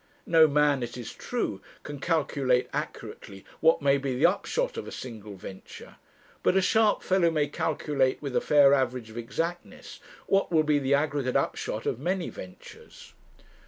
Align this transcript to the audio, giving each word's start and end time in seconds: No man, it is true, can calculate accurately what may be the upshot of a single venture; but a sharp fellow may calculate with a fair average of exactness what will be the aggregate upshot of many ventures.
No 0.25 0.47
man, 0.47 0.81
it 0.81 0.97
is 0.97 1.13
true, 1.13 1.61
can 1.83 1.99
calculate 1.99 2.67
accurately 2.73 3.45
what 3.59 3.83
may 3.83 3.99
be 3.99 4.15
the 4.15 4.25
upshot 4.25 4.75
of 4.75 4.87
a 4.87 4.91
single 4.91 5.35
venture; 5.35 5.97
but 6.41 6.55
a 6.55 6.59
sharp 6.61 7.03
fellow 7.03 7.29
may 7.29 7.47
calculate 7.47 8.19
with 8.19 8.35
a 8.35 8.41
fair 8.41 8.73
average 8.73 9.11
of 9.11 9.17
exactness 9.19 9.99
what 10.25 10.51
will 10.51 10.63
be 10.63 10.79
the 10.79 10.95
aggregate 10.95 11.35
upshot 11.35 11.85
of 11.85 11.99
many 11.99 12.29
ventures. 12.29 13.13